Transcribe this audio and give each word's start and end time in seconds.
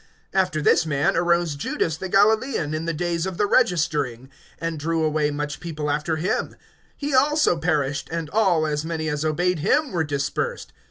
(37)After 0.33 0.63
this 0.63 0.83
man 0.83 1.15
arose 1.15 1.53
Judas 1.55 1.95
the 1.97 2.09
Galilaean, 2.09 2.73
in 2.73 2.85
the 2.85 2.91
days 2.91 3.27
of 3.27 3.37
the 3.37 3.45
registering, 3.45 4.31
and 4.57 4.79
drew 4.79 5.03
away 5.03 5.29
much 5.29 5.59
people 5.59 5.91
after 5.91 6.15
him; 6.15 6.55
he 6.97 7.13
also 7.13 7.55
perished, 7.55 8.09
and 8.11 8.27
all, 8.31 8.65
as 8.65 8.83
many 8.83 9.07
as 9.09 9.23
obeyed 9.23 9.59
him, 9.59 9.91
were 9.91 10.03
dispersed. 10.03 10.73